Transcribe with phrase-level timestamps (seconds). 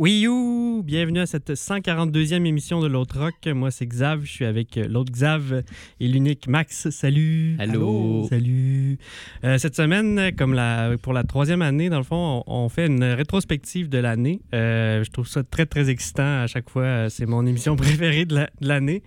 [0.00, 0.84] Oui, you!
[0.84, 3.34] Bienvenue à cette 142e émission de l'autre rock.
[3.52, 4.20] Moi, c'est Xav.
[4.24, 5.64] Je suis avec euh, l'autre Xav
[5.98, 6.88] et l'unique Max.
[6.90, 7.56] Salut!
[7.58, 8.24] Allô.
[8.30, 8.98] Salut!
[9.42, 12.86] Euh, cette semaine, comme la, pour la troisième année, dans le fond, on, on fait
[12.86, 14.40] une rétrospective de l'année.
[14.54, 17.10] Euh, je trouve ça très, très excitant à chaque fois.
[17.10, 19.02] C'est mon émission préférée de la- de l'année.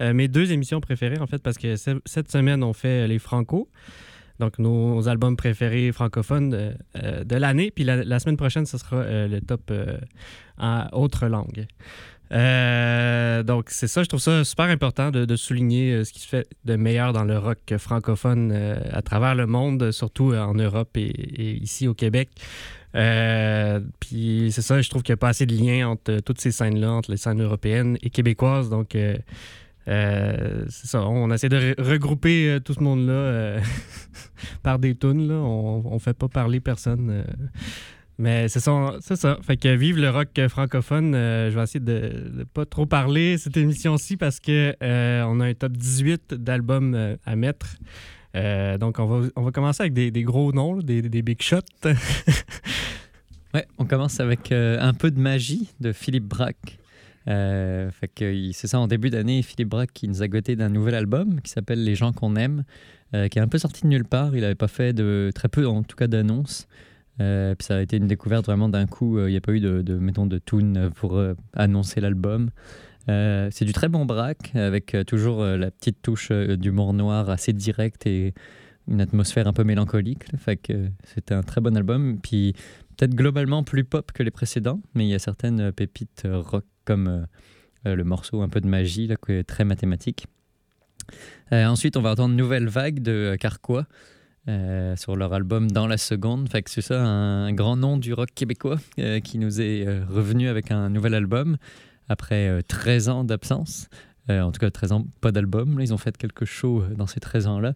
[0.00, 3.20] Euh, mes deux émissions préférées, en fait, parce que ce- cette semaine, on fait les
[3.20, 3.68] Franco.
[4.38, 7.70] Donc, nos albums préférés francophones de, euh, l'année.
[7.70, 9.98] Puis la, semaine prochaine, ce sera euh, le top euh,
[10.58, 11.66] en autre langue.
[12.30, 16.76] Donc, c'est ça, je trouve ça super important de, souligner ce qui se fait de
[16.76, 18.52] meilleur dans le rock francophone
[18.92, 22.28] à travers le monde, surtout en Europe et, et ici au Québec.
[22.92, 26.52] Puis c'est ça, je trouve qu'il n'y a pas assez de lien entre toutes ces
[26.52, 28.68] scènes-là, entre les scènes européennes et québécoises.
[28.68, 28.94] Donc,
[29.88, 33.60] euh, c'est ça, on essaie de re- regrouper euh, tout ce monde-là euh,
[34.62, 35.30] par des tunes.
[35.30, 37.24] On ne fait pas parler personne.
[38.18, 38.98] mais c'est ça.
[39.42, 41.12] Fait que vive le rock francophone.
[41.14, 44.74] Je vais essayer de ne pas trop parler cette émission-ci parce que
[45.24, 47.76] on a un top 18 d'albums à mettre.
[48.78, 51.60] Donc, on va, commencer avec des, gros noms, des, big shots.
[53.54, 56.78] Ouais, on commence avec un peu de magie de Philippe Braque.
[57.28, 57.90] Euh,
[58.52, 61.50] c'est ça, en début d'année, Philippe Braque qui nous a goté d'un nouvel album qui
[61.50, 62.64] s'appelle Les gens qu'on aime,
[63.14, 64.34] euh, qui est un peu sorti de nulle part.
[64.34, 66.68] Il n'avait pas fait de très peu, en tout cas, d'annonces.
[67.20, 69.18] Euh, puis ça a été une découverte vraiment d'un coup.
[69.20, 71.20] Il n'y a pas eu de, de mettons, de tune pour
[71.54, 72.50] annoncer l'album.
[73.08, 78.34] C'est du très bon Braque avec toujours la petite touche d'humour noir assez direct et
[78.86, 80.24] une atmosphère un peu mélancolique.
[80.36, 80.60] Fait
[81.04, 82.18] c'était un très bon album.
[82.22, 82.52] Puis
[82.96, 87.26] peut-être globalement plus pop que les précédents, mais il y a certaines pépites rock comme
[87.86, 90.26] euh, le morceau un peu de magie, là, qui est très mathématique.
[91.52, 93.86] Euh, ensuite, on va entendre Nouvelle Vague de Carquois
[94.48, 96.48] euh, sur leur album Dans la Seconde.
[96.66, 98.78] C'est ça, un grand nom du rock québécois
[99.24, 101.56] qui nous est revenu avec un nouvel album
[102.08, 103.88] après euh, 13 ans d'absence.
[104.30, 105.80] En tout cas, 13 ans, pas d'album.
[105.80, 107.72] Ils ont fait quelques shows dans ces 13 ans-là.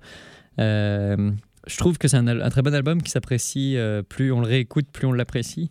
[0.58, 3.78] Je trouve que c'est un, un très bon album qui s'apprécie.
[4.10, 5.70] plus on le réécoute, plus on l'apprécie.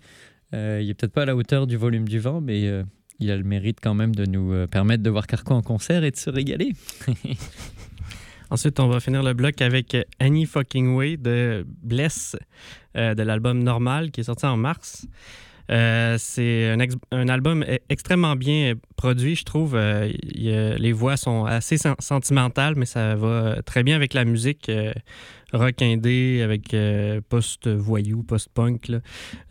[0.53, 2.84] Il est peut-être pas à la hauteur du volume du vent, mais
[3.21, 6.03] il a le mérite quand même de nous euh, permettre de voir Carco en concert
[6.03, 6.73] et de se régaler.
[8.49, 12.35] Ensuite, on va finir le bloc avec Annie Fucking Way de Bless,
[12.97, 15.07] euh, de l'album Normal, qui est sorti en mars.
[15.69, 16.75] Euh, c'est
[17.11, 19.77] un, album e- extrêmement bien produit, je trouve.
[19.77, 24.69] Les voix sont assez sen- sentimentales, mais ça va très bien avec la musique
[25.53, 28.91] rock avec euh, post-voyou, post-punk.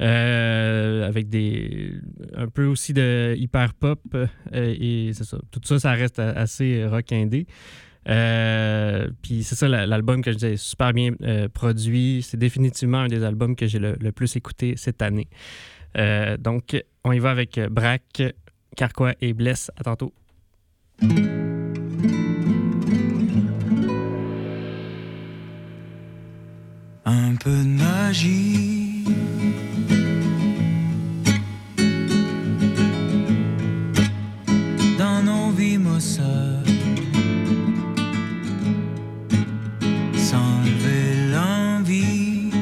[0.00, 1.92] Euh, avec des
[2.34, 4.00] un peu aussi de hyper-pop.
[4.14, 5.12] euh, et.
[5.50, 7.46] Tout ça, ça reste assez rock indé.
[8.04, 11.12] Puis c'est ça, la- l'album que je disais, super bien
[11.52, 12.22] produit.
[12.22, 15.28] C'est définitivement un des albums que j'ai le, plus écouté cette année.
[16.38, 18.22] Donc, on y va avec Braque,
[18.76, 19.70] Carquois et Bless.
[19.76, 20.12] À tantôt.
[27.12, 29.04] Un peu de magie.
[34.96, 36.68] Dans nos vies maussades.
[40.14, 42.52] S'enlever l'envie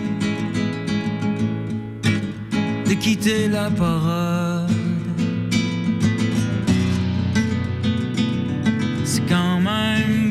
[2.89, 4.71] de quitter la parade.
[9.05, 10.31] C'est quand même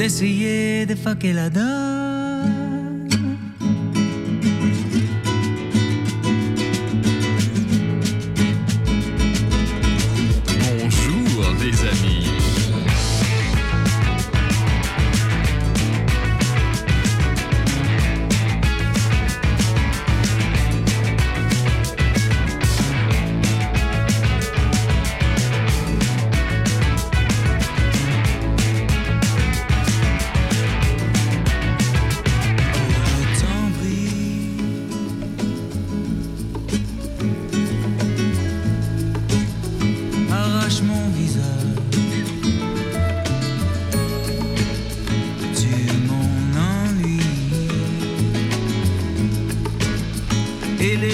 [0.00, 2.09] d'essayer de fucker la donne.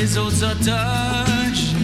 [0.06, 1.74] les autres otages.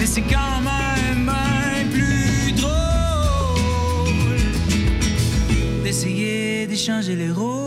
[0.00, 1.30] Et c'est quand même
[1.90, 4.02] plus drôle
[5.82, 7.63] d'essayer d'échanger les rôles.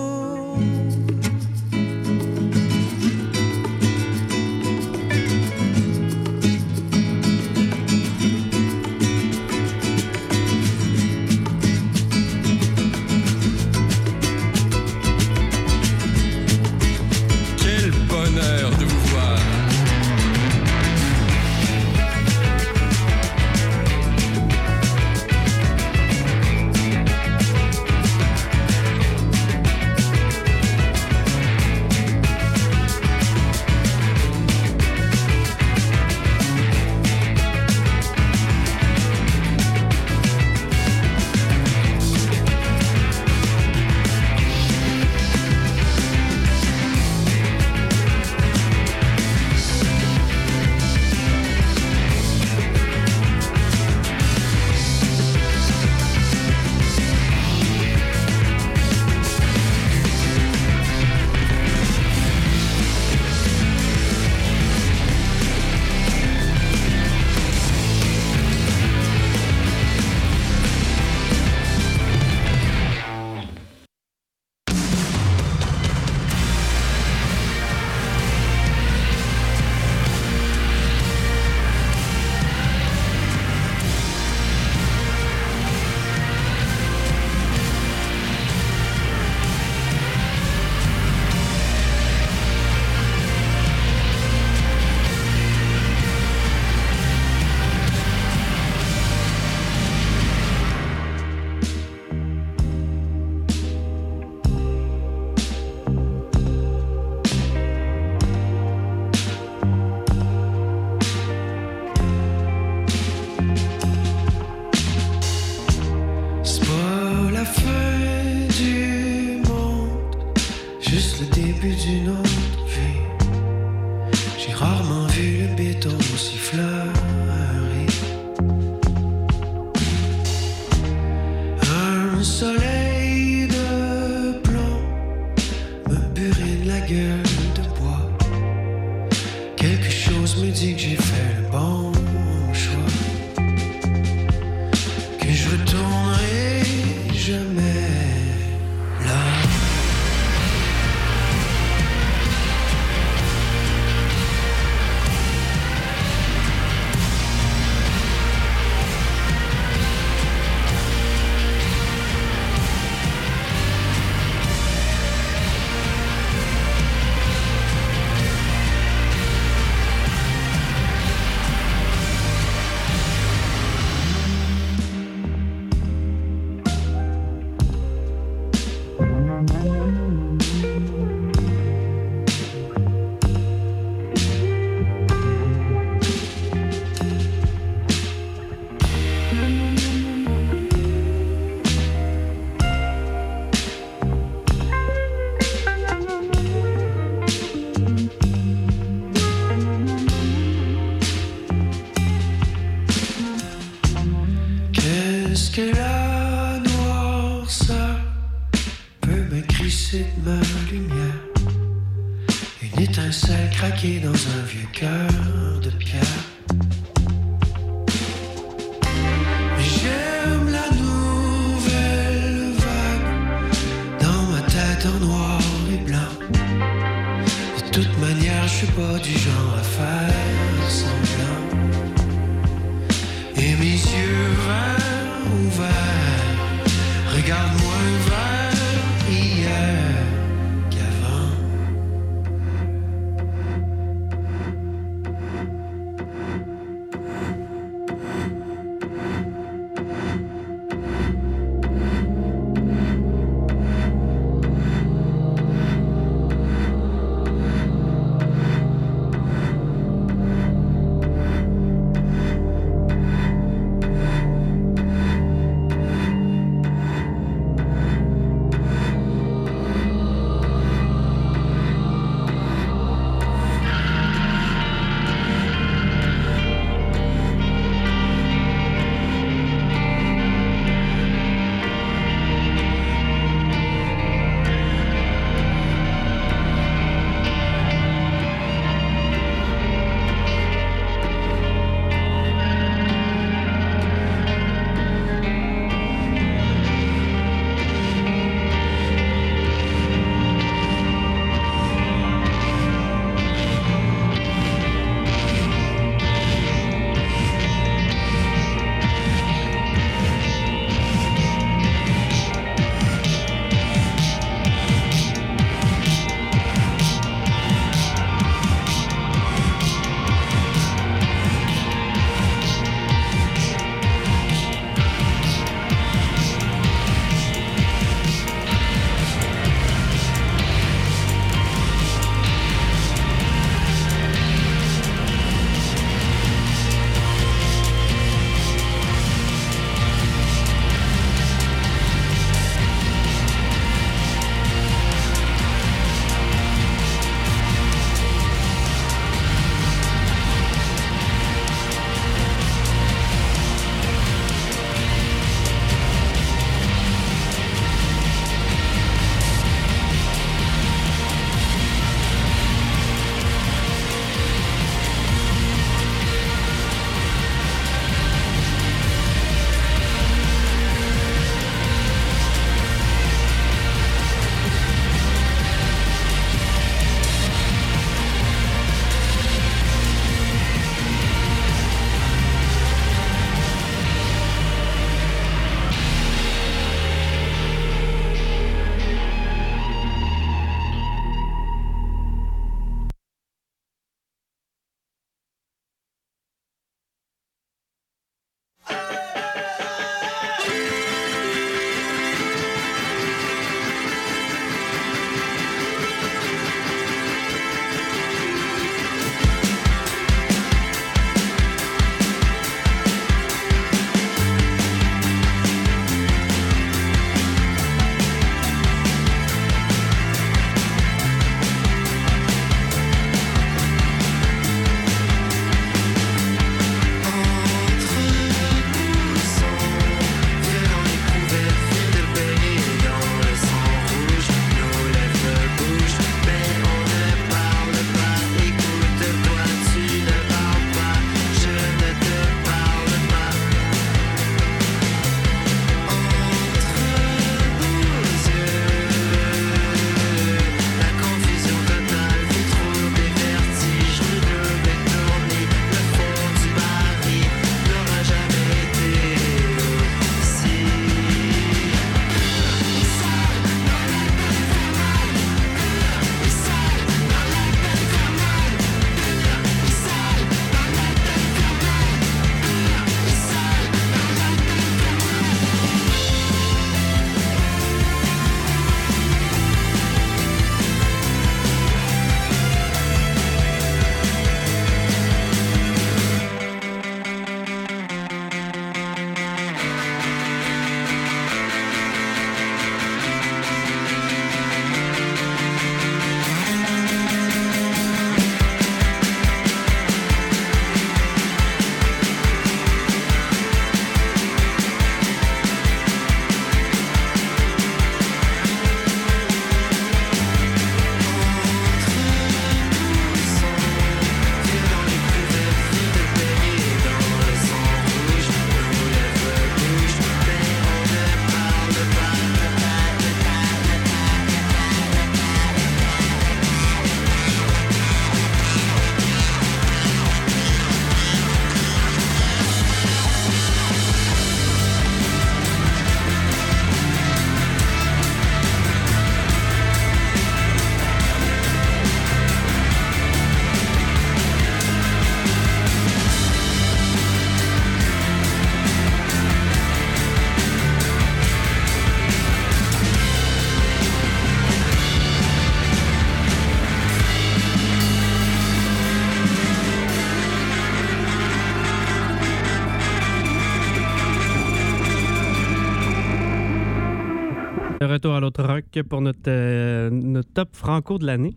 [567.97, 571.33] Retour à l'autre rock pour notre, euh, notre top franco de l'année.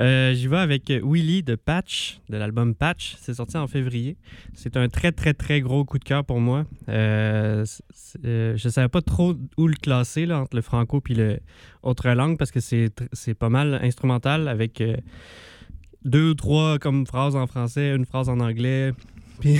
[0.00, 3.16] Euh, J'y vais avec Willy de Patch, de l'album Patch.
[3.20, 4.16] C'est sorti en février.
[4.54, 6.64] C'est un très, très, très gros coup de cœur pour moi.
[6.88, 7.64] Euh,
[8.24, 11.40] euh, je ne savais pas trop où le classer là, entre le franco et le
[11.82, 14.82] autre langue parce que c'est pas mal instrumental avec
[16.04, 18.92] deux ou trois comme phrases en français, une phrase en anglais,
[19.40, 19.58] puis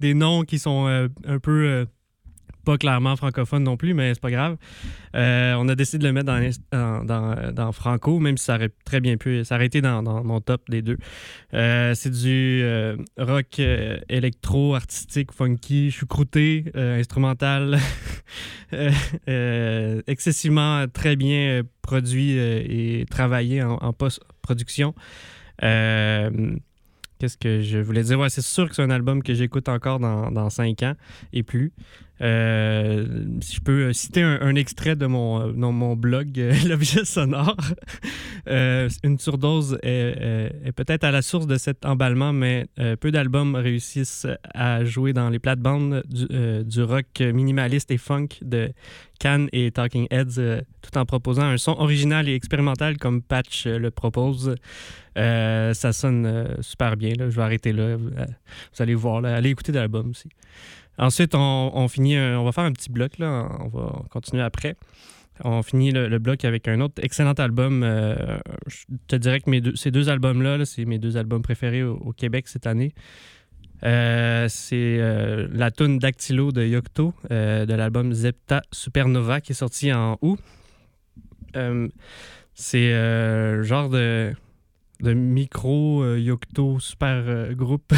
[0.00, 1.86] des noms qui sont un peu
[2.66, 4.56] pas clairement francophones non plus, mais c'est pas grave.
[5.14, 8.72] Euh, on a décidé de le mettre dans, dans, dans- franco, même si ça aurait
[8.84, 10.98] très bien pu s'arrêter dans, dans mon top des deux.
[11.54, 13.60] Euh, c'est du euh, rock
[14.08, 17.78] électro, artistique, funky, choucrouté, instrumental,
[20.06, 24.92] excessivement très bien produit et travaillé en, post-production.
[27.18, 28.18] Qu'est-ce que je voulais dire?
[28.18, 30.94] Ouais, c'est sûr que c'est un album que j'écoute encore dans, dans cinq ans
[31.32, 31.72] et plus.
[32.22, 33.06] Euh,
[33.42, 37.56] si je peux euh, citer un, extrait de mon, euh, mon blog, L'objet sonore.
[38.46, 42.66] Une surdose est, peut-être à la source de cet emballement, mais
[43.00, 48.70] peu d'albums réussissent à jouer dans les plates-bandes du, rock minimaliste et funk de
[49.20, 53.90] Can et Talking Heads, tout en proposant un son original et expérimental comme Patch le
[53.90, 54.54] propose.
[55.16, 57.14] Ça sonne super bien.
[57.18, 57.28] là.
[57.28, 57.96] Je vais arrêter là.
[57.96, 59.20] Vous allez voir.
[59.22, 59.34] Là.
[59.34, 60.28] Allez écouter l'album aussi.
[60.98, 63.18] Ensuite, on, finit, un- on va faire un petit bloc.
[63.18, 63.48] Là.
[63.60, 64.76] On va continuer après.
[65.44, 67.82] On finit le, bloc avec un autre excellent album.
[67.82, 72.12] Euh, je te dirais que ces deux albums-là, là, c'est mes deux albums préférés au,
[72.12, 72.94] Québec cette année.
[73.82, 79.56] Euh, c'est euh, la tune Dactylo de Yocto euh, de l'album Zepta Supernova qui est
[79.56, 80.40] sorti en août.
[81.56, 81.88] Euh,
[82.54, 84.32] c'est euh, genre de,
[85.00, 87.92] de micro euh, Yocto super euh, groupe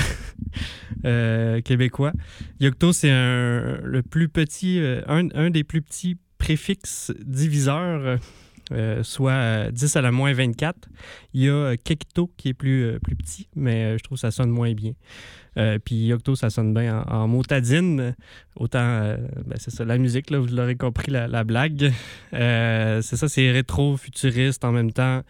[1.04, 2.12] euh, québécois.
[2.60, 8.18] Yocto, c'est un, le plus petit, un, un des plus petits préfixes diviseurs,
[9.02, 10.88] soit euh, 10 à la moins 24.
[11.34, 14.50] Il y a Kekto qui est plus, plus petit, mais je trouve que ça sonne
[14.50, 14.92] moins bien.
[15.84, 18.14] Puis Yocto, ça sonne bien en, motadine.
[18.54, 21.92] Autant, ben, c'est ça, la musique, là, vous l'aurez compris, la, la blague.
[22.30, 25.22] C'est ça, c'est rétro-futuriste en même temps.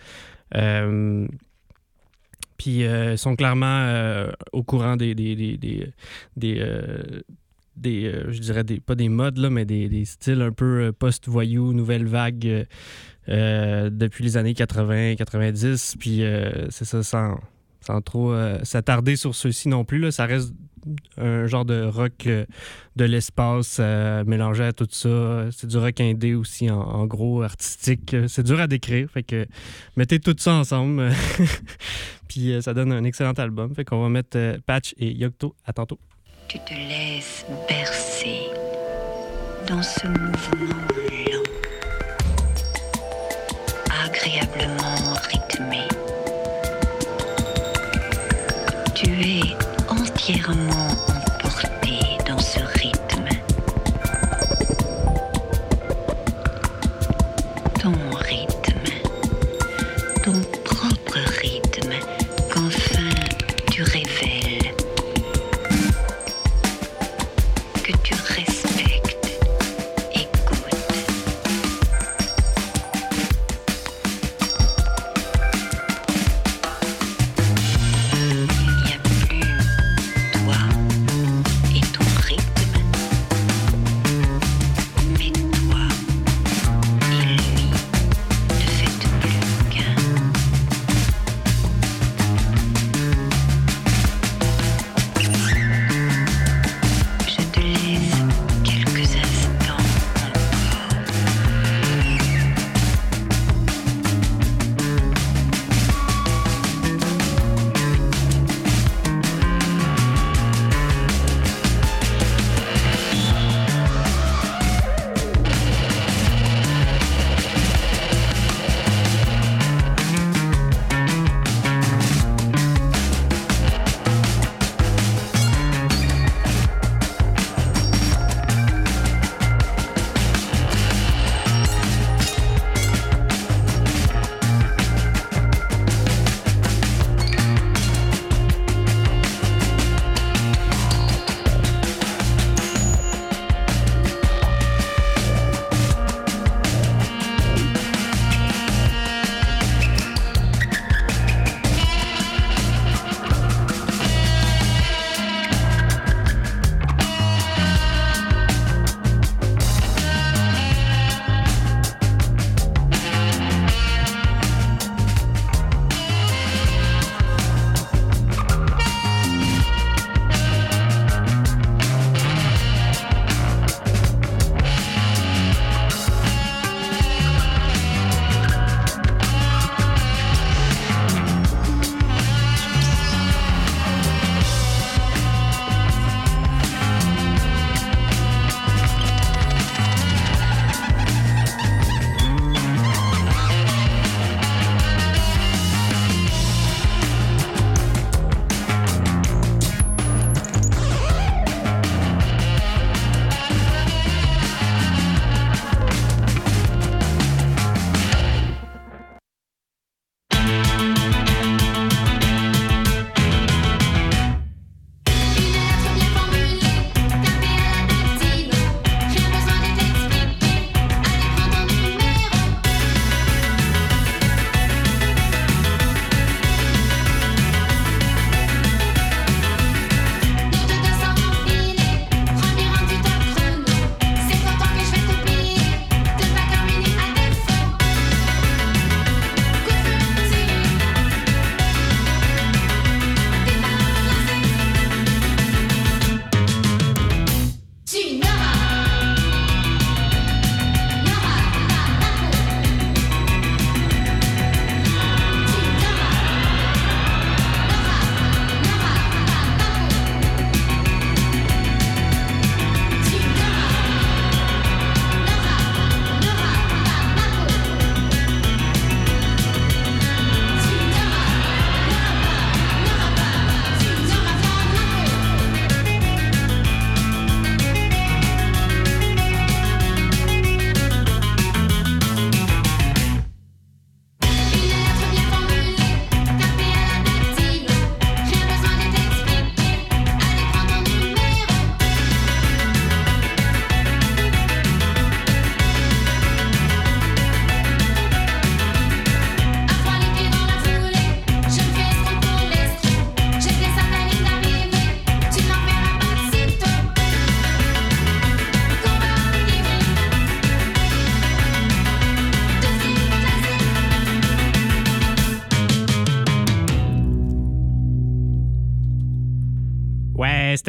[2.59, 5.93] Puis euh, ils sont clairement euh, au courant des, des, des, des,
[6.37, 7.23] des, euh,
[7.87, 12.05] euh, je dirais, des, pas des modes, là, mais des, styles un peu post-voyou, nouvelle
[12.05, 12.67] vague
[13.29, 15.97] depuis les années 80-90.
[15.99, 16.23] Puis
[16.71, 17.39] c'est ça, sans,
[17.81, 19.99] sans trop s'attarder sur ceux-ci non plus.
[19.99, 20.53] Là, ça reste
[21.17, 22.45] un genre de rock euh,
[22.97, 25.47] de l'espace euh, mélangé à tout ça.
[25.51, 28.17] C'est du rock indé aussi, en, gros, artistique.
[28.27, 29.11] C'est dur à décrire.
[29.11, 29.47] Fait que
[29.97, 31.11] mettez tout ça ensemble.
[32.29, 33.75] Puis euh, ça donne un excellent album.
[33.75, 35.55] Fait qu'on va mettre Patch et Yocto.
[35.65, 35.99] À tantôt.
[36.49, 38.49] Tu te laisses bercer
[39.69, 40.87] dans ce mouvement
[41.31, 41.43] lent,
[44.05, 44.88] agréablement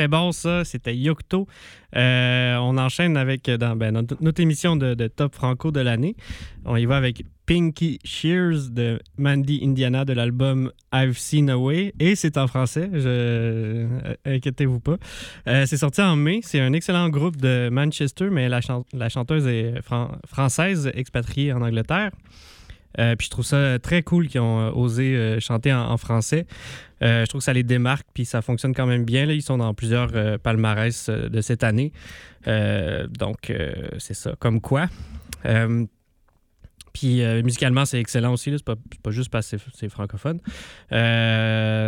[0.09, 0.65] bon, ça.
[0.65, 1.47] C'était Yocto.
[1.95, 6.15] Euh, on enchaîne avec euh, ben, notre, émission de, Top Franco de l'année.
[6.65, 11.93] On y va avec Pinky Shears de Mandy Indiana de l'album I've Seen Away.
[11.99, 13.87] Et c'est en français, euh,
[14.25, 14.97] inquiétez-vous pas.
[15.45, 16.41] C'est sorti en mai.
[16.43, 19.75] C'est un excellent groupe de Manchester, mais la, chanteuse est
[20.27, 22.11] française, expatriée en Angleterre.
[22.97, 26.47] Euh, puis je trouve ça très cool qu'ils ont euh, osé euh, chanter en, français.
[27.01, 29.25] Je trouve que ça les démarque, puis ça fonctionne quand même bien.
[29.25, 29.33] Là.
[29.33, 31.93] Ils sont dans plusieurs palmarès de cette année.
[32.45, 33.53] donc,
[33.99, 34.89] c'est ça, comme quoi.
[36.91, 38.51] puis musicalement, c'est excellent aussi.
[38.51, 40.41] C'est pas, pas, juste parce que c'est francophone.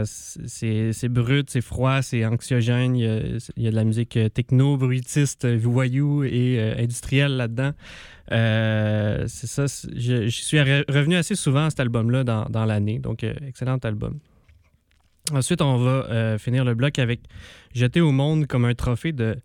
[0.06, 2.96] c'est brut, c'est froid, c'est anxiogène.
[2.96, 3.18] Il y, a,
[3.58, 7.74] il y, a, de la musique techno, bruitiste, voyou et industrielle là-dedans.
[8.32, 9.65] Euh, c'est ça,
[9.96, 14.20] je, suis revenu assez souvent à cet album-là dans, l'année, donc euh, excellent album.
[15.34, 17.22] Ensuite, on va euh, finir le bloc avec
[17.74, 19.38] Jeter au monde comme un trophée de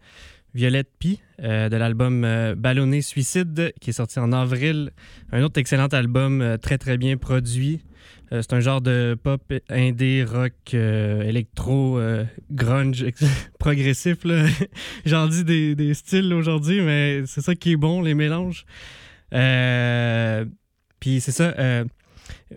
[0.54, 4.90] Violette Pi de l'album Ballonné Suicide qui est sorti en avril.
[5.30, 7.82] Un autre excellent album très très bien produit.
[8.32, 9.40] Euh, c'est un genre de pop
[9.70, 13.06] indé, rock, euh, électro, euh, grunge,
[13.58, 14.18] progressif.
[15.06, 18.66] J'en dis des, des styles aujourd'hui, mais c'est ça qui est bon, les mélanges.
[19.32, 20.44] Euh,
[20.98, 21.54] puis c'est ça.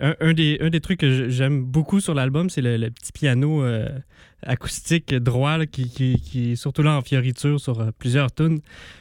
[0.01, 3.63] Un, un, des, un des trucs que j'aime beaucoup sur l'album, c'est le, petit piano
[4.45, 8.59] acoustique droit qui, qui, qui, est surtout là en fioriture sur euh, plusieurs tunes.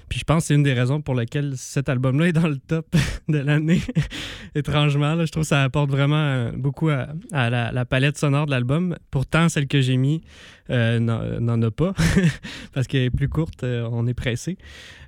[0.08, 2.56] Puis je pense que c'est une des raisons pour lesquelles cet album-là est dans le
[2.56, 2.86] top
[3.28, 3.82] de l'année.
[4.54, 8.96] Étrangement, je trouve que ça apporte vraiment euh, beaucoup à, la, palette sonore de l'album.
[9.10, 10.22] Pourtant, celle que j'ai mis
[10.70, 11.92] euh, n'en euh, a pas
[12.72, 14.56] parce qu'elle est plus courte, on est pressé.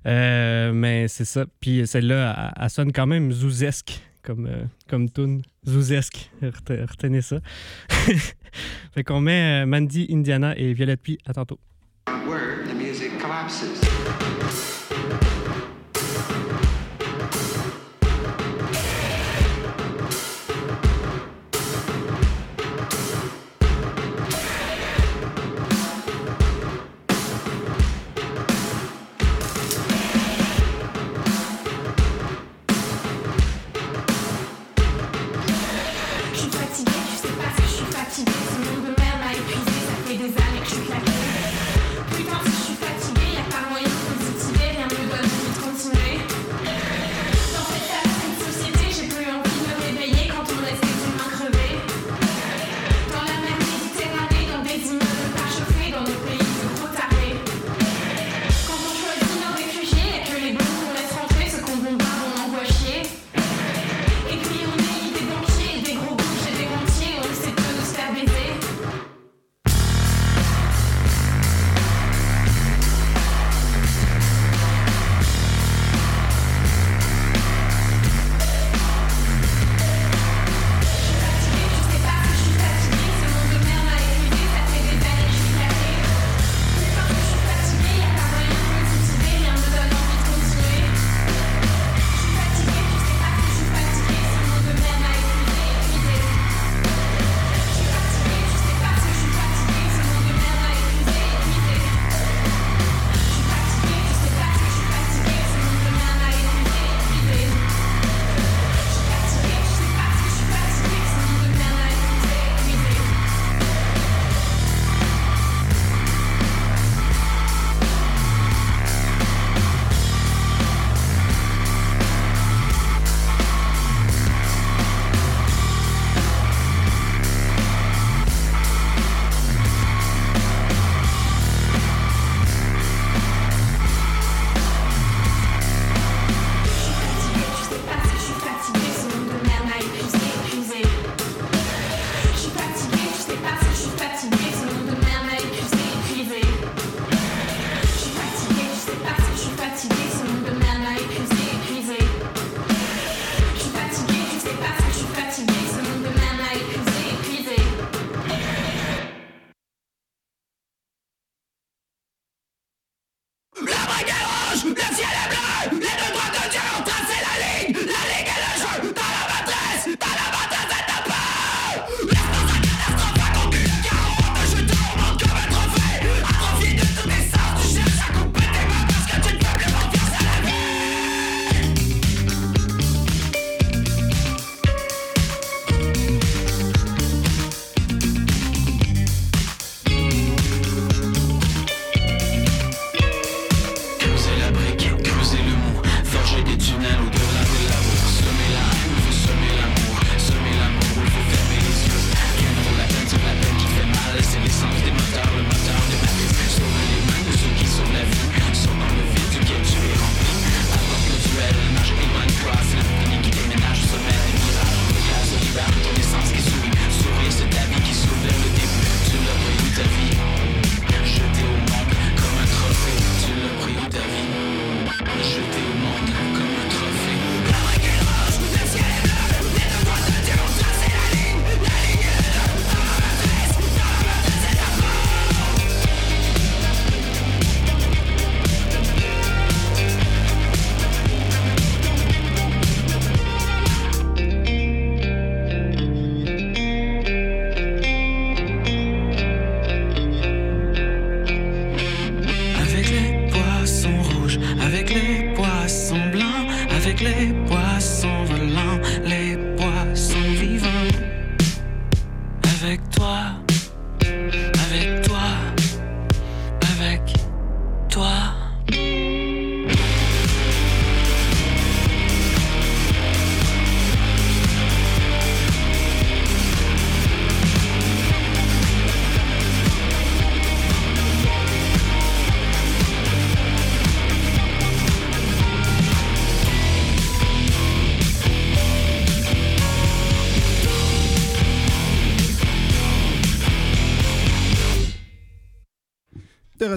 [0.05, 1.47] Mais c'est ça.
[1.61, 5.43] Puis celle-là, sonne quand même zouzesque comme, euh, comme tune.
[5.67, 7.41] Zouzesque, retenez ça.
[8.95, 11.19] fait qu'on met euh, Mandy, Indiana et Violette Pie.
[11.27, 11.59] À tantôt.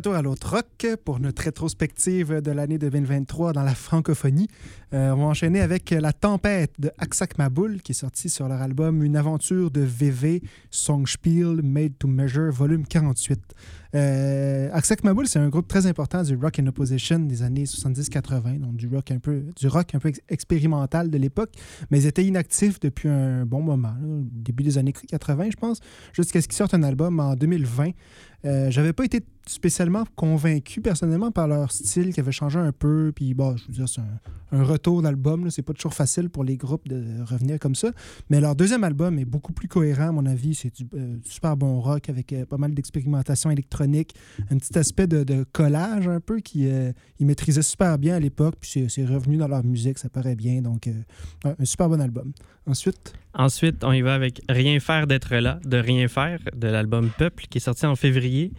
[0.03, 4.47] De retour à l'autre rock pour notre rétrospective de l'année 2023 dans la francophonie.
[4.93, 8.61] Euh, on va enchaîner avec La Tempête de Aksak Maboul qui est sorti sur leur
[8.61, 13.39] album Une aventure de VV, Songspiel Made to Measure, volume 48.
[13.95, 18.59] Euh, Aksak Maboul, c'est un groupe très important du rock in opposition des années 70-80,
[18.59, 21.51] donc du rock un peu, du rock un peu ex- expérimental de l'époque,
[21.91, 25.79] mais ils étaient inactifs depuis un bon moment, début des années 80, je pense,
[26.13, 27.91] jusqu'à ce qu'ils sortent un album en 2020.
[28.45, 33.11] Euh, J'avais pas été spécialement convaincu personnellement par leur style qui avait changé un peu.
[33.15, 35.49] Puis bon, je veux dire, c'est un, retour d'album.
[35.49, 37.91] C'est pas toujours facile pour les groupes de revenir comme ça.
[38.29, 40.55] Mais leur deuxième album est beaucoup plus cohérent, à mon avis.
[40.55, 44.15] C'est du, euh, super bon rock avec euh, pas mal d'expérimentation électronique,
[44.51, 48.55] un petit aspect de, collage un peu qui euh, maîtrisaient super bien à l'époque.
[48.59, 50.61] Puis c'est- revenu dans leur musique, ça paraît bien.
[50.61, 50.89] Donc,
[51.43, 52.31] un super bon album.
[52.65, 57.09] Ensuite, Ensuite, on y va avec Rien faire d'être là, de Rien faire, de l'album
[57.17, 58.51] Peuple, qui est sorti en février.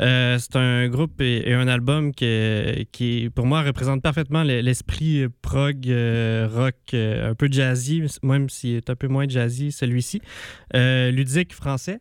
[0.00, 5.26] Euh, c'est un groupe et, un album que- qui, pour moi, représente parfaitement le- l'esprit
[5.40, 10.20] prog, euh, rock, euh, un peu jazzy, même s'il est un peu moins jazzy, celui-ci.
[10.76, 12.00] Euh, ludique français.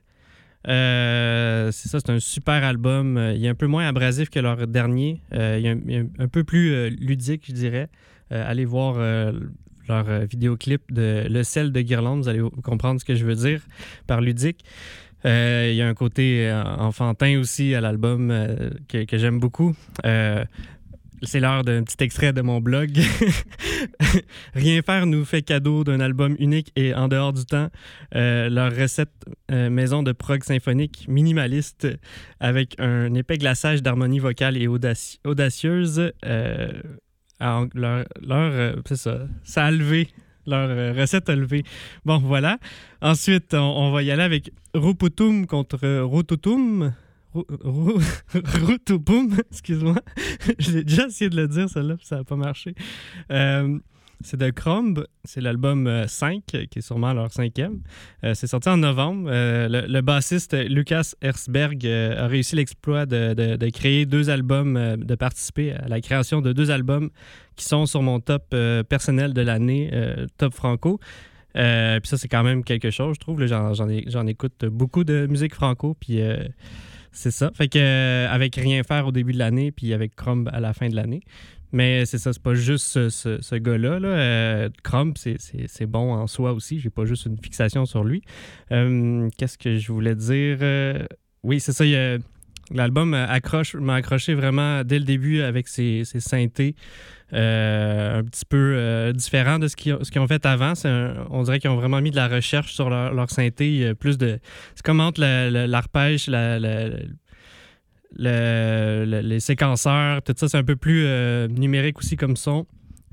[0.67, 3.17] Euh, c'est ça, c'est un super album.
[3.17, 5.21] Euh, Il est un peu moins abrasif que leur dernier.
[5.33, 7.89] Euh, il, est un, peu plus euh, ludique, je dirais.
[8.31, 9.31] Euh, allez voir euh,
[9.89, 13.61] leur vidéoclip de Le sel de Guirlande, vous allez comprendre ce que je veux dire
[14.07, 14.63] par ludique.
[15.25, 19.75] Euh, il y a un côté euh, enfantin aussi à l'album euh, que, j'aime beaucoup.
[21.21, 22.91] C'est l'heure d'un petit extrait de mon blog.
[24.53, 27.67] Rien faire nous fait cadeau d'un album unique et en dehors du temps.
[28.13, 29.11] Leur recette
[29.49, 31.89] maison de prog symphonique minimaliste
[32.39, 36.13] avec un épais glaçage d'harmonie vocale et audaci- audacieuse.
[37.39, 38.05] Leur, leur,
[38.51, 40.09] euh, c'est ça, ça a levé.
[40.45, 41.63] Leur euh, recette a levé.
[42.05, 42.57] Bon, voilà.
[43.01, 46.03] Ensuite, on, va y aller avec Ruputum contre euh,
[47.33, 48.01] Ru-
[48.33, 49.95] Rutupum, excuse-moi.
[50.59, 52.73] J'ai déjà essayé de le dire, celle-là, ça n'a pas marché.
[53.31, 53.77] Euh,
[54.21, 57.81] c'est de Cromb, c'est l'album euh, 5, qui est sûrement leur cinquième.
[58.23, 59.29] Euh, c'est sorti en novembre.
[59.31, 65.15] Euh, le, bassiste Lucas Herzberg euh, a réussi l'exploit de, créer deux albums, euh, de
[65.15, 67.09] participer à la création de deux albums
[67.55, 70.99] qui sont sur mon top euh, personnel de l'année, euh, top franco.
[71.55, 73.45] Euh, puis ça, c'est quand même quelque chose, je trouve.
[73.45, 76.37] J'en, écoute beaucoup de musique franco, puis euh,
[77.11, 77.51] c'est ça.
[77.53, 80.73] Fait que euh, avec Rien faire au début de l'année, puis avec Crumb à la
[80.73, 81.21] fin de l'année.
[81.71, 83.99] Mais c'est ça, c'est pas juste ce, ce- ce gars-là.
[83.99, 84.07] Là.
[84.07, 85.37] Euh, Crumb, c'est,
[85.85, 86.79] bon en soi aussi.
[86.79, 88.23] J'ai pas juste une fixation sur lui.
[88.71, 90.57] Euh, qu'est-ce que je voulais dire?
[90.61, 91.05] Euh,
[91.43, 91.85] oui, c'est ça.
[92.71, 96.75] L'album accroche, m'a accroché vraiment dès le début avec ses, ses synthés
[97.33, 100.73] euh, un petit peu différents de ce qu'ils qu'ils ont fait avant.
[100.85, 103.93] Un- on dirait qu'ils ont vraiment mis de la recherche sur leur, leur synthé.
[103.95, 104.39] Plus de,
[104.75, 105.21] c'est comme entre
[105.67, 106.89] l'arpège, la, la-
[108.17, 112.65] le- le- les séquenceurs, tout ça, c'est un peu plus euh, numérique aussi comme son.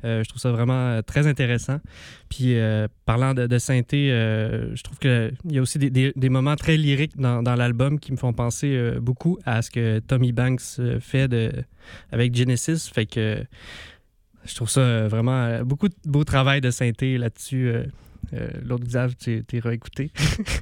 [0.04, 1.80] Euh, je trouve ça vraiment euh, très intéressant.
[2.28, 2.56] Puis,
[3.04, 7.98] parlant de, synthé, je trouve qu'il y a aussi des, moments très lyriques dans, l'album
[7.98, 11.52] qui me font penser beaucoup à ce que Tommy Banks fait de,
[12.12, 12.90] avec Genesis.
[12.92, 13.42] Fait que
[14.44, 17.72] je trouve ça vraiment beaucoup de beau travail de synthé là-dessus.
[18.32, 20.10] Euh, L'autre visage, tu t'es réécouté.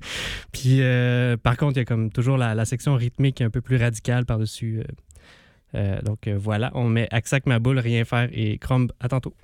[0.53, 3.61] Puis, euh, par contre, il y a comme toujours la, la section rythmique un peu
[3.61, 4.83] plus radicale par-dessus.
[5.74, 8.92] euh, donc voilà, on met Aksak Maboul, Rien faire et Crumb.
[9.00, 9.35] À tantôt.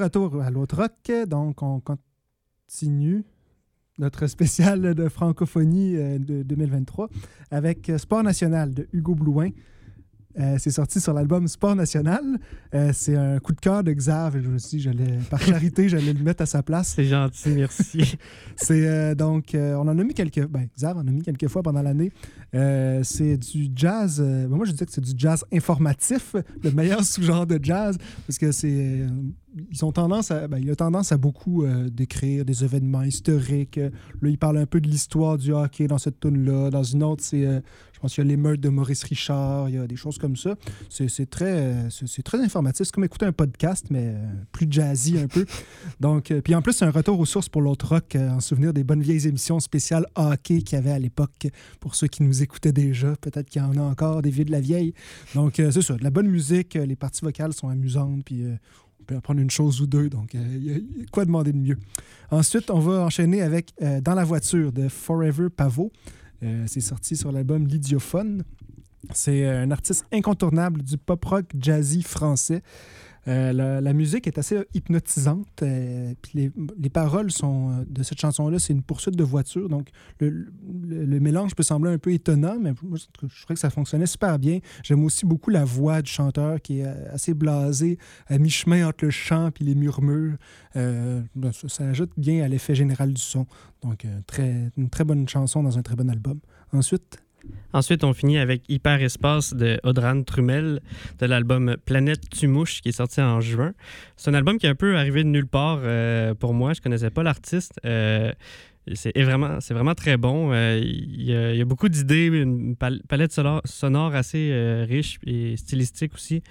[0.00, 3.24] Retour à l'autre rock, donc on continue
[3.98, 7.08] notre spécial de francophonie euh, de 2023
[7.50, 9.50] avec Sport National de Hugo Blouin.
[10.38, 12.22] Euh, c'est sorti sur l'album Sport National.
[12.74, 14.40] Euh, c'est un coup de cœur de Xav.
[14.40, 16.92] Je me suis dit, j'allais, par charité, j'allais le mettre à sa place.
[16.94, 18.16] C'est gentil, merci.
[18.56, 20.46] c'est euh, donc, on en a mis quelques.
[20.46, 22.12] Ben, Xav en a mis quelques fois pendant l'année.
[22.52, 24.20] C'est du jazz.
[24.20, 27.96] Ben, moi, je disais que c'est du jazz informatif, le meilleur sous-genre de jazz,
[28.26, 29.06] parce que c'est.
[29.70, 33.76] ils ont tendance à, ben, il a tendance à beaucoup décrire des événements historiques.
[33.76, 36.70] Là, il parle un peu de l'histoire du hockey dans cette tune-là.
[36.70, 37.62] Dans une autre, c'est
[38.00, 40.16] je pense qu'il y a les meurtres de Maurice Richard, il y a des choses
[40.16, 40.54] comme ça.
[40.88, 42.86] C'est très, c'est très informatif.
[42.86, 45.44] C'est comme écouter un podcast, mais euh, plus jazzy un peu.
[46.00, 48.40] Donc, euh, puis en plus, c'est un retour aux sources pour l'autre rock, euh, en
[48.40, 51.48] souvenir des bonnes vieilles émissions spéciales hockey qu'il y avait à l'époque,
[51.78, 53.14] pour ceux qui nous écoutaient déjà.
[53.20, 54.94] Peut-être qu'il y en a encore, des vieux de la vieille.
[55.34, 58.44] Donc, c'est ça, de la bonne musique, les parties vocales sont amusantes, puis
[59.00, 60.08] on peut apprendre une chose ou deux.
[60.08, 60.78] Donc, y, a
[61.12, 61.78] quoi demander de mieux.
[62.30, 65.90] Ensuite, on va enchaîner avec Dans la voiture de Forever Pavot.
[66.42, 68.44] Euh, c'est sorti sur l'album L'Idiophone.
[69.12, 72.62] C'est euh, un artiste incontournable du pop-rock jazzy français.
[73.28, 75.46] Euh, la, musique est assez hypnotisante.
[76.22, 79.68] puis les, paroles sont, de cette chanson-là, c'est une poursuite de voiture.
[79.68, 79.88] Donc,
[80.20, 84.38] le, mélange peut sembler un peu étonnant, mais moi, je trouvais que ça fonctionnait super
[84.38, 84.60] bien.
[84.82, 89.10] J'aime aussi beaucoup la voix du chanteur qui est assez blasée, à mi-chemin entre le
[89.10, 90.36] chant et les murmures.
[90.74, 93.46] Ben, ça, ça, ajoute bien à l'effet général du son.
[93.82, 96.40] Donc, euh, très, une très bonne chanson dans un très bon album.
[96.72, 97.18] Ensuite.
[97.72, 100.80] Ensuite, on finit avec Hyper Espace de Audran Trumel
[101.18, 103.72] de l'album Planète Tumouche qui est sorti en juin.
[104.16, 106.72] C'est un album qui est un peu arrivé de nulle part euh, pour moi.
[106.72, 107.80] Je connaissais pas l'artiste.
[107.84, 108.32] Euh,
[108.94, 110.52] c'est vraiment, vraiment très bon.
[110.52, 116.42] Il y, a, beaucoup d'idées, une palette sonore, assez riche et stylistique aussi.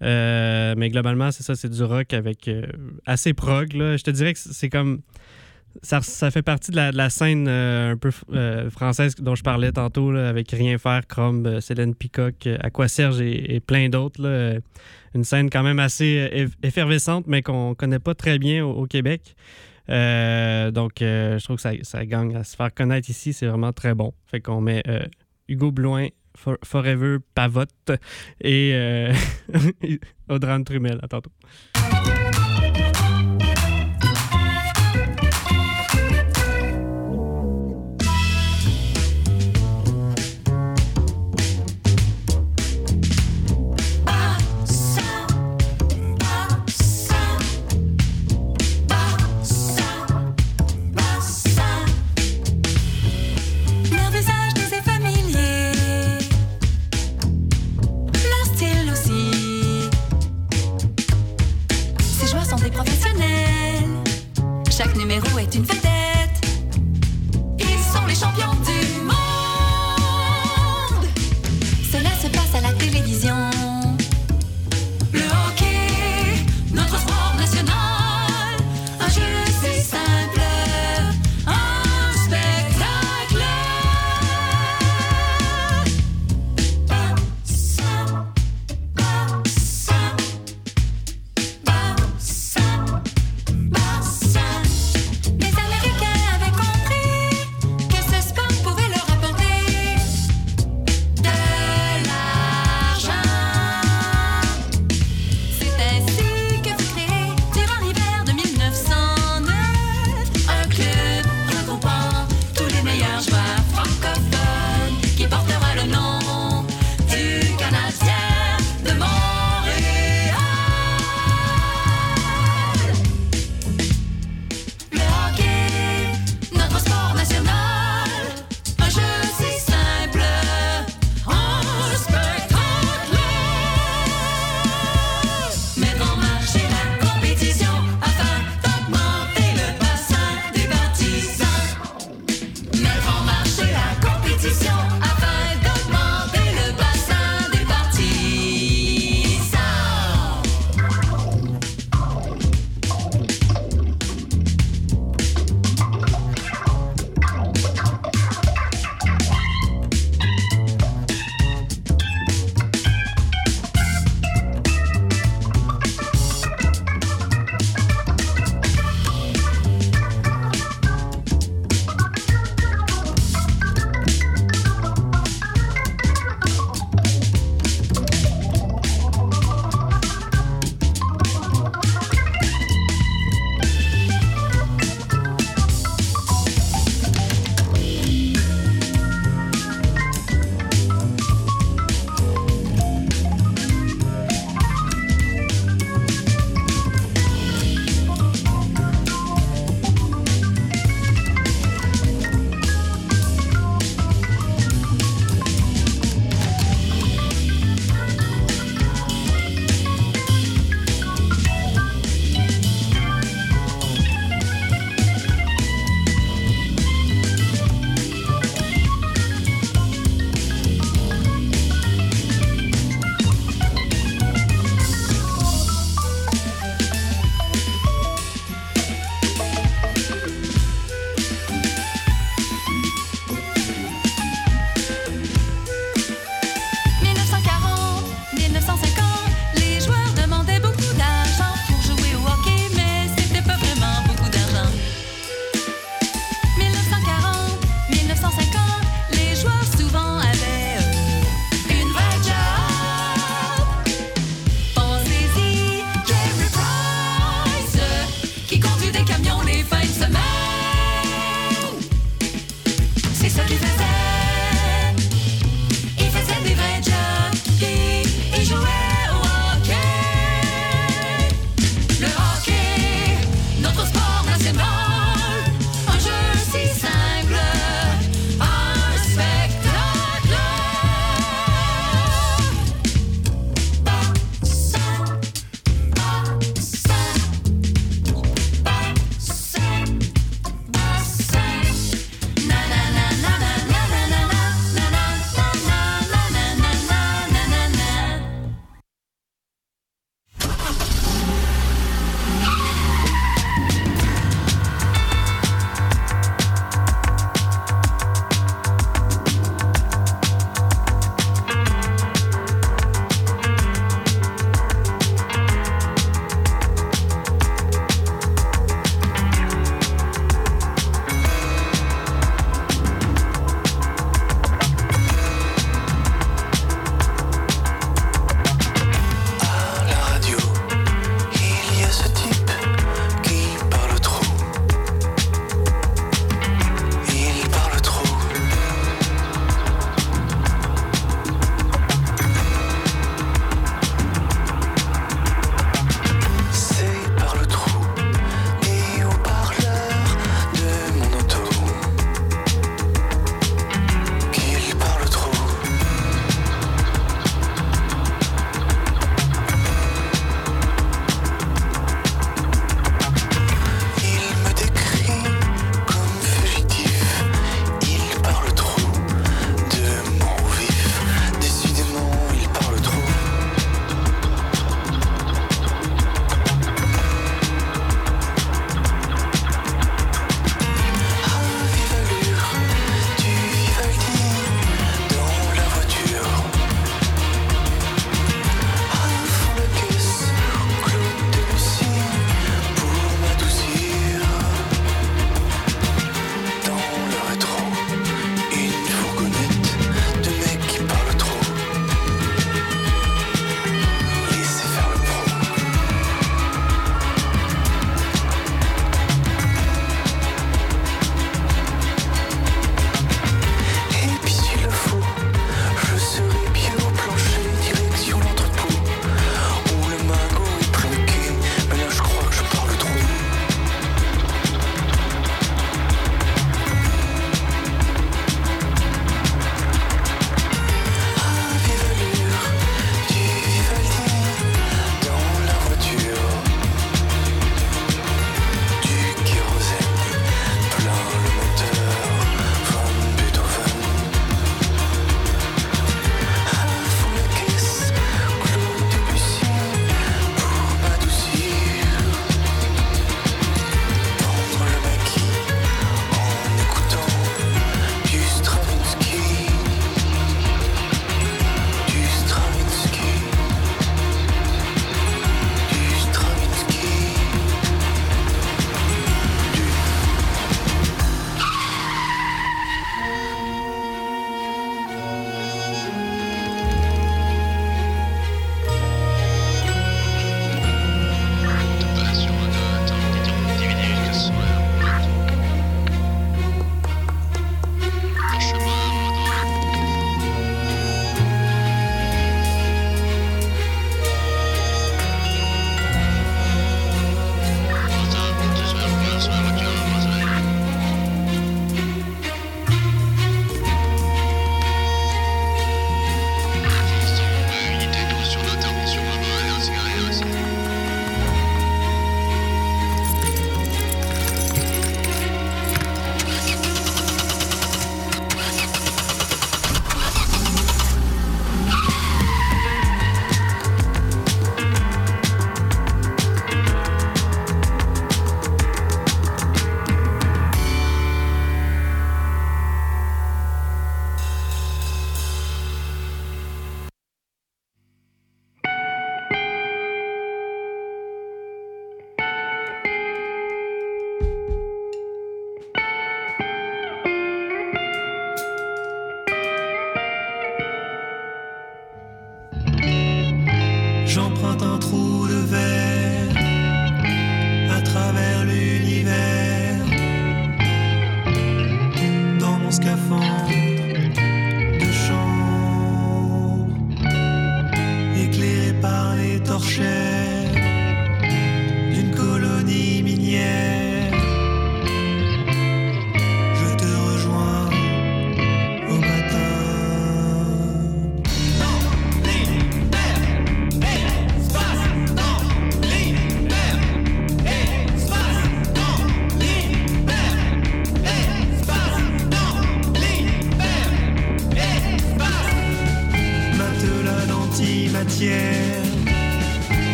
[0.00, 2.50] mais globalement, c'est ça, c'est du rock avec
[3.06, 3.68] assez prog.
[3.72, 5.02] Je te dirais que c'est comme
[5.82, 9.72] ça, ça, fait partie de la, scène euh, un peu euh, française dont je parlais
[9.72, 14.60] tantôt, avec Rien faire, Chrome, euh, Célène Picoc, Aqua Serge et, plein d'autres.
[15.14, 19.36] Une scène quand même assez effervescente, mais qu'on connaît pas très bien au, Québec.
[19.88, 23.32] donc, je trouve que ça, ça, gagne à se faire connaître ici.
[23.32, 24.12] C'est vraiment très bon.
[24.26, 24.82] Fait qu'on met
[25.48, 26.08] Hugo Bloin,
[26.64, 27.92] Forever Pavotte
[28.40, 29.08] et
[30.28, 30.98] Audran Trumel.
[31.02, 31.30] À tantôt.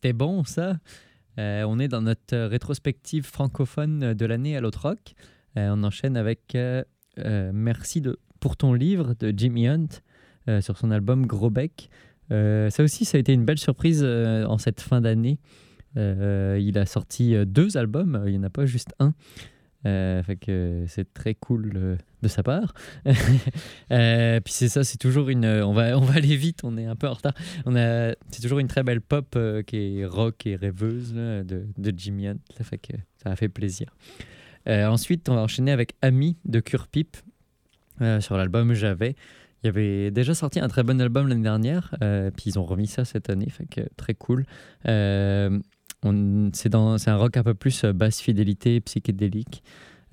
[0.00, 0.78] C'était bon ça.
[1.38, 5.12] Euh, on est dans notre rétrospective francophone de l'année à l'autre rock.
[5.58, 6.82] Euh, on enchaîne avec euh,
[7.18, 8.02] euh, Merci
[8.40, 9.88] pour ton livre de Jimmy Hunt
[10.48, 11.90] euh, sur son album Gros Bec.
[12.32, 15.38] Euh, ça aussi, ça a été une belle surprise euh, en cette fin d'année.
[15.98, 19.12] Euh, il a sorti euh, deux albums, il n'y en a pas juste un.
[19.84, 20.22] Euh,
[20.86, 22.74] c'est très cool euh, de sa part.
[23.92, 25.44] Euh, puis c'est ça, c'est toujours une.
[25.44, 27.34] On va, on va aller vite, on est un peu en retard.
[27.66, 31.66] On a, c'est toujours une très belle pop euh, qui est rock et rêveuse de,
[31.76, 32.36] de Jimmy Hunt.
[32.56, 33.88] Ça a fait plaisir.
[34.68, 37.16] Euh, ensuite, on va enchaîner avec Ami de Cure Pipe
[38.00, 39.16] euh, sur l'album J'avais.
[39.62, 42.64] Il y avait déjà sorti un très bon album l'année dernière, euh, puis ils ont
[42.64, 44.46] remis ça cette année, fait que très cool.
[44.88, 45.58] Euh,
[46.54, 49.62] c'est, un rock un peu plus euh, basse fidélité, psychédélique.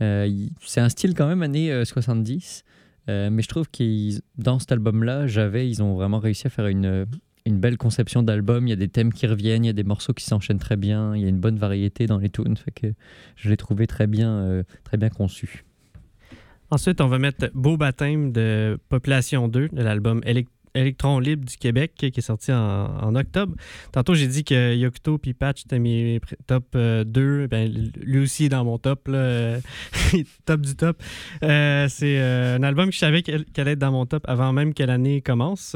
[0.01, 0.29] Euh,
[0.61, 2.63] c'est un style quand même années euh, 70,
[3.09, 6.67] euh, mais je trouve que dans cet album-là, j'avais, ils ont vraiment réussi à faire
[6.67, 7.05] une,
[7.45, 8.67] une belle conception d'album.
[8.67, 10.75] Il y a des thèmes qui reviennent, il y a des morceaux qui s'enchaînent très
[10.75, 12.93] bien, il y a une bonne variété dans les tunes, fait que
[13.35, 15.63] je l'ai trouvé très bien, euh, très bien conçu.
[16.69, 21.57] Ensuite, on va mettre Beau baptême de Population 2, de l'album Élec- Électron libre du
[21.57, 23.55] Québec, qui est sorti en, octobre.
[23.91, 27.47] Tantôt, j'ai dit que Yocto puis Patch étaient mes top euh, 2.
[27.47, 29.59] Ben, lui aussi est dans mon top, euh,
[30.45, 31.01] top du top.
[31.43, 34.53] Euh, c'est euh, un album que je savais qu'elle allait être dans mon top avant
[34.53, 35.75] même que l'année commence.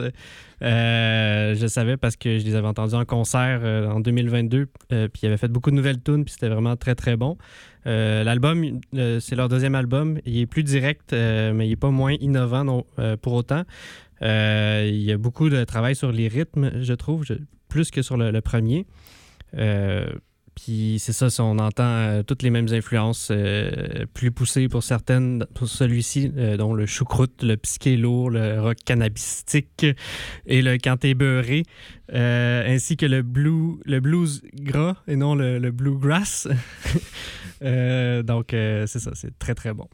[0.61, 4.67] Euh, je le savais parce que je les avais entendus en concert euh, en 2022,
[4.91, 7.37] euh, puis ils avaient fait beaucoup de nouvelles tunes, puis c'était vraiment très, très bon.
[7.87, 10.19] Euh, L'album, euh, c'est leur deuxième album.
[10.25, 13.63] Il est plus direct, euh, mais il n'est pas moins innovant euh, pour autant.
[14.23, 17.25] Euh, il y a beaucoup de travail sur les rythmes, je trouve,
[17.67, 18.85] plus que sur le, premier.
[19.57, 20.11] Euh,
[20.55, 23.31] puis c'est ça, on entend euh, toutes les mêmes influences,
[24.13, 29.85] plus poussées pour certaines, pour celui-ci, dont le choucroute, le psyché lourd, le rock cannabistique
[30.45, 31.63] et le canté beurré,
[32.11, 36.47] ainsi que le, blue, le blues gras et non le, bluegrass.
[37.61, 39.87] Donc c'est ça, c'est très très bon.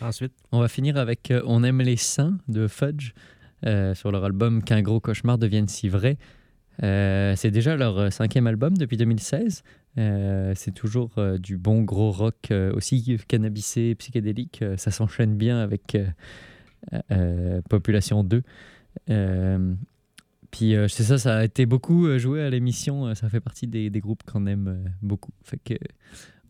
[0.00, 3.12] Ensuite, On va finir avec euh, On aime les saints de Fudge
[3.66, 6.16] euh, sur leur album Qu'un gros cauchemar devienne si vrai.
[6.82, 9.62] Euh, c'est déjà leur cinquième album depuis 2016.
[9.98, 14.64] Euh, c'est toujours du bon gros rock aussi cannabisé, psychédélique.
[14.76, 15.96] Ça s'enchaîne bien avec
[17.68, 18.42] Population 2.
[19.10, 19.74] Euh,
[20.50, 23.14] puis c'est ça, ça a été beaucoup joué à l'émission.
[23.14, 25.32] Ça fait partie des, des groupes qu'on aime beaucoup.
[25.44, 25.74] Fait que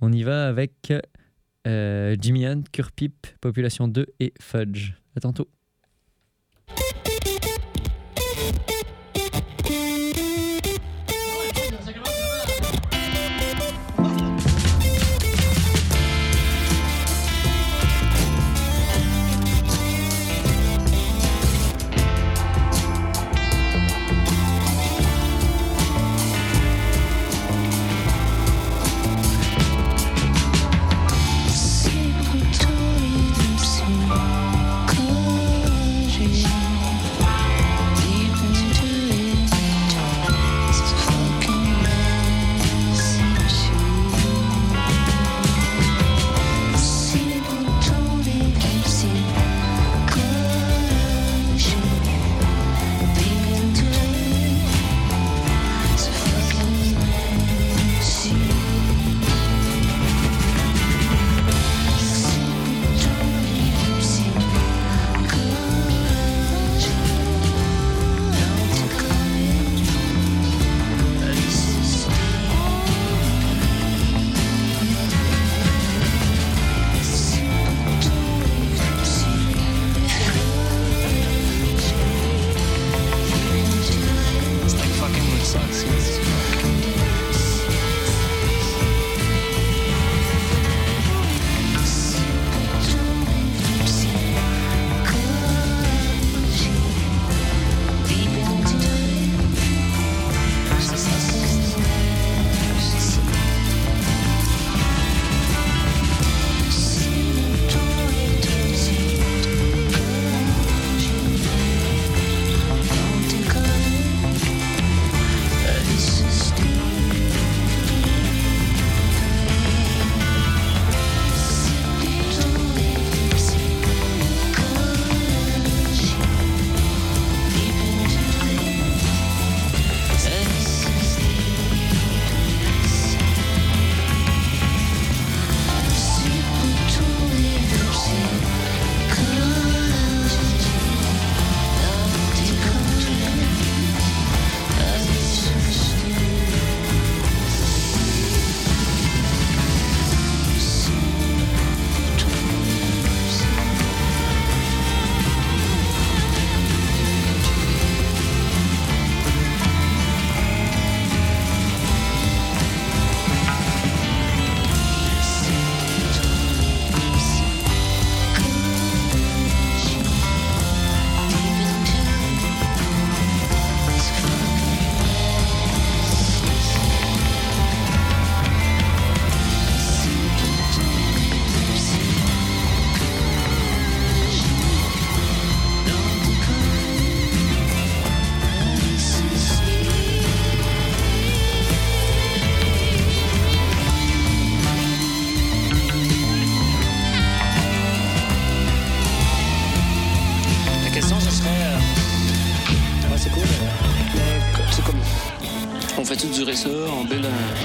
[0.01, 0.93] on y va avec
[1.65, 4.95] Jimmy Hunt, Curpip, Population 2 et Fudge.
[5.17, 5.49] À tantôt.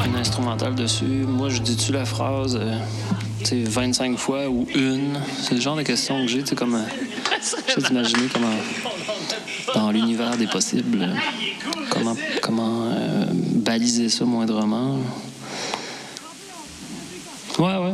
[0.05, 1.25] Build un, un instrumental dessus.
[1.27, 2.77] Moi, je dis-tu la phrase euh,
[3.39, 5.19] tu sais, 25 fois ou une?
[5.41, 6.75] C'est le genre de questions que j'ai, tu sais, comme.
[6.75, 6.79] euh,
[7.67, 8.47] J'essaie d'imaginer comment.
[9.73, 11.15] Dans l'univers des possibles, euh,
[11.89, 14.97] comment, comment euh, baliser ça moindrement.
[17.59, 17.93] Ouais, ouais.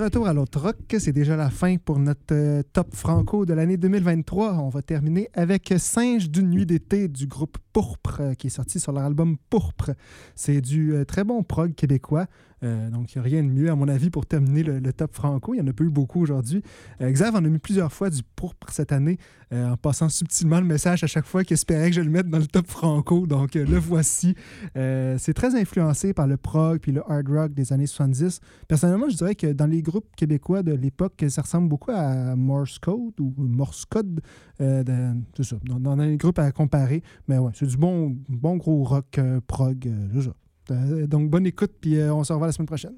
[0.00, 3.76] Retour à l'autre rock, c'est déjà la fin pour notre euh, top franco de l'année
[3.76, 4.54] 2023.
[4.54, 8.80] On va terminer avec Singe d'une nuit d'été du groupe Pourpre euh, qui est sorti
[8.80, 9.90] sur leur album Pourpre.
[10.34, 12.26] C'est du euh, très bon prog québécois.
[12.62, 15.14] Euh, donc, il n'y a rien de mieux, à mon avis, pour terminer le, top
[15.14, 15.54] franco.
[15.54, 16.62] Il n'y en a pas eu beaucoup aujourd'hui.
[17.00, 19.18] Euh, Xav en a mis plusieurs fois du pourpre cette année,
[19.52, 22.28] euh, en passant subtilement le message à chaque fois qu'il espérait que je le mette
[22.28, 23.26] dans le top franco.
[23.26, 24.34] Donc, le voici.
[24.74, 28.40] C'est très influencé par le prog puis le hard rock des années 70.
[28.68, 32.78] Personnellement, je dirais que dans les groupes québécois de l'époque, ça ressemble beaucoup à Morse
[32.78, 34.20] Code ou Morse Code.
[34.58, 37.02] De- c'est ça, dans, les groupes à comparer.
[37.28, 39.90] Mais ouais, c'est du bon, bon gros rock prog.
[40.14, 40.34] c'est ça.
[40.70, 42.96] Euh, donc, bonne écoute, puis euh, on se revoit la semaine prochaine.